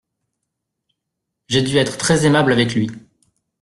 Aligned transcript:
J’ai 1.47 1.61
dû 1.61 1.77
être 1.77 1.95
très 1.95 2.25
aimable 2.25 2.51
avec 2.53 2.73
lui. 2.73 2.89